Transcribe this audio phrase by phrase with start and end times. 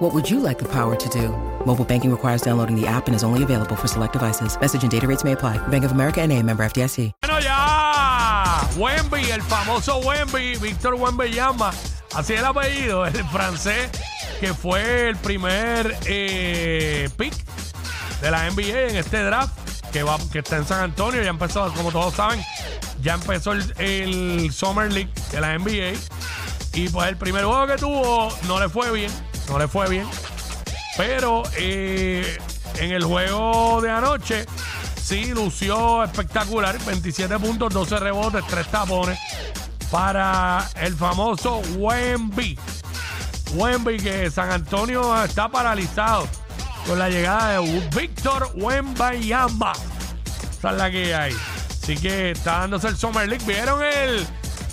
[0.00, 1.28] What would you like the power to do?
[1.66, 4.58] Mobile banking requires downloading the app and is only available for select devices.
[4.58, 5.58] Message and data rates may apply.
[5.68, 7.12] Bank of America and a member FDIC.
[7.20, 8.66] Bueno, ya.
[8.78, 11.70] Wemby, el famoso Wemby, Víctor Wembanyama,
[12.14, 13.90] así es el apellido, el francés,
[14.40, 17.34] que fue el primer eh, pick
[18.22, 19.52] de la NBA en este draft,
[19.92, 21.22] que, va, que está en San Antonio.
[21.22, 22.40] Ya empezó, como todos saben,
[23.02, 25.92] ya empezó el, el Summer League de la NBA.
[26.72, 29.10] Y pues el primer juego que tuvo no le fue bien,
[29.50, 30.06] no le fue bien.
[30.96, 32.38] Pero eh,
[32.78, 34.46] en el juego de anoche
[35.02, 36.78] sí lució espectacular.
[36.84, 39.18] 27 puntos, 12 rebotes, 3 tapones
[39.90, 42.58] para el famoso Wemby.
[43.54, 46.28] Wemby que San Antonio está paralizado
[46.86, 49.72] con la llegada de Víctor Wembayama.
[50.58, 51.36] Esa es la que hay.
[51.82, 53.44] Así que está dándose el Summer League.
[53.46, 54.26] ¿Vieron el,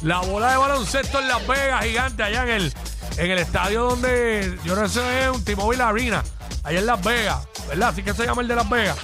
[0.04, 2.74] la bola de baloncesto en Las Vegas, gigante, allá en el,
[3.18, 6.24] en el estadio donde yo no sé, un T-Mobile Arena,
[6.64, 7.90] allá en Las Vegas, ¿verdad?
[7.90, 8.98] Así que se llama el de Las Vegas.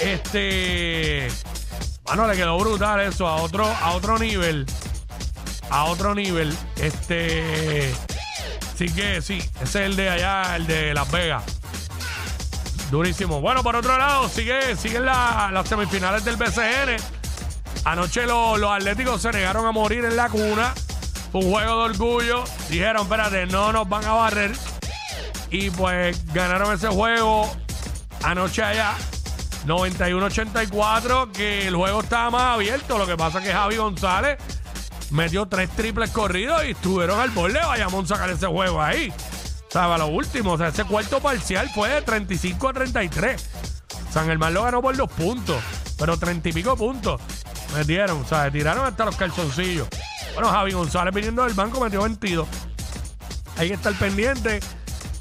[0.00, 1.28] Este.
[2.04, 4.66] Bueno, le quedó brutal eso, a otro, a otro nivel.
[5.70, 6.56] A otro nivel.
[6.76, 7.92] Este.
[8.74, 11.42] Así que sí, ese es el de allá, el de Las Vegas.
[12.90, 13.40] Durísimo.
[13.40, 16.96] Bueno, por otro lado, sigue, siguen la- las semifinales del BCN.
[17.84, 20.74] Anoche lo- los atléticos se negaron a morir en la cuna.
[21.32, 22.44] Un juego de orgullo.
[22.68, 24.52] Dijeron, espérate, no nos van a barrer.
[25.50, 27.50] Y pues ganaron ese juego
[28.22, 28.94] anoche allá.
[29.66, 32.98] 91-84, que el juego estaba más abierto.
[32.98, 34.38] Lo que pasa es que Javi González
[35.10, 37.60] metió tres triples corridos y estuvieron al borde.
[37.60, 39.12] Vayamos a sacar ese juego ahí.
[39.68, 43.48] O sea, lo último, o sea, ese cuarto parcial fue de 35 a 33.
[44.12, 45.62] San Germán lo ganó por dos puntos,
[45.96, 47.20] pero 30 y pico puntos
[47.76, 48.22] metieron.
[48.22, 49.88] O sea, tiraron hasta los calzoncillos.
[50.34, 52.48] Bueno, Javi González viniendo del banco metió 22.
[53.56, 54.60] Hay que estar pendiente.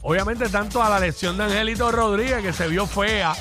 [0.01, 3.33] Obviamente, tanto a la lesión de Angelito Rodríguez, que se vio fea.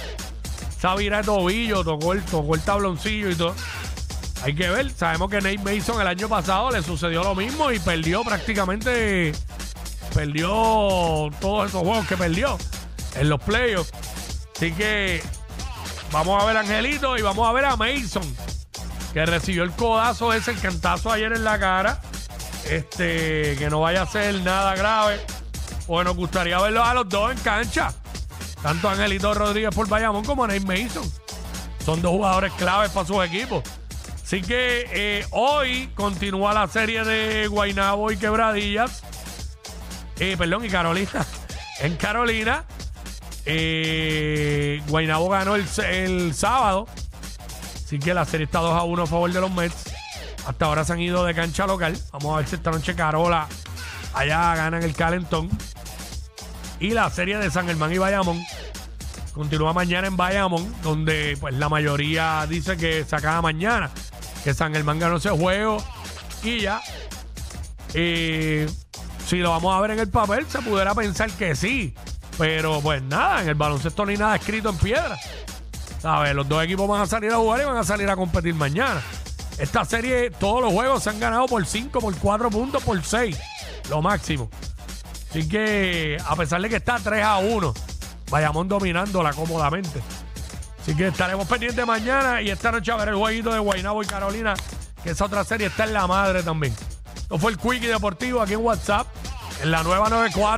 [0.77, 3.55] Esa de tobillo, tocó el, tocó el tabloncillo y todo.
[4.43, 4.91] Hay que ver.
[4.91, 9.33] Sabemos que Nate Mason el año pasado le sucedió lo mismo y perdió prácticamente.
[10.15, 12.59] Perdió todos esos juegos que perdió
[13.17, 13.93] en los playoffs.
[14.57, 15.23] Así que
[16.13, 18.23] vamos a ver a Angelito y vamos a ver a Mason,
[19.19, 22.01] que recibió el codazo ese, el cantazo ayer en la cara.
[22.71, 25.21] Este, que no vaya a ser nada grave.
[25.89, 27.93] Pues nos gustaría verlos a los dos en cancha.
[28.63, 31.03] Tanto Angelito Rodríguez por Bayamón como Nate Mason.
[31.85, 33.65] Son dos jugadores claves para sus equipos.
[34.23, 39.03] Así que eh, hoy continúa la serie de Guaynabo y Quebradillas.
[40.21, 41.27] Eh, perdón, y Carolina.
[41.81, 42.65] En Carolina.
[43.45, 46.87] Eh, Guaynabo ganó el sábado.
[47.89, 49.85] Así que la serie está 2 a 1 a favor de los Mets.
[50.47, 51.97] Hasta ahora se han ido de cancha local.
[52.13, 53.49] Vamos a ver si esta noche Carola
[54.13, 55.49] allá ganan el calentón.
[56.81, 58.45] Y la serie de San Germán y Bayamón
[59.33, 63.91] continúa mañana en Bayamón, donde pues la mayoría dice que se acaba mañana.
[64.45, 65.83] Que San Germán ganó ese juego
[66.43, 66.83] y ya.
[67.95, 68.69] Eh,
[69.27, 71.95] si lo vamos a ver en el papel, se pudiera pensar que sí.
[72.37, 75.17] Pero pues nada, en el baloncesto no hay nada escrito en piedra.
[75.99, 76.35] ¿Sabes?
[76.35, 79.03] Los dos equipos van a salir a jugar y van a salir a competir mañana.
[79.59, 83.37] Esta serie, todos los juegos se han ganado por 5, por 4 puntos, por 6.
[83.91, 84.49] Lo máximo.
[85.31, 87.75] Así que, a pesar de que está 3 a 1,
[88.31, 90.01] vayamos dominándola cómodamente.
[90.81, 94.07] Así que estaremos pendientes mañana y esta noche a ver el jueguito de Guaynabo y
[94.07, 94.55] Carolina,
[95.03, 96.75] que esa otra serie está en la madre también.
[97.17, 99.07] Esto fue el Quickie Deportivo aquí en WhatsApp,
[99.63, 100.47] en la nueva 94.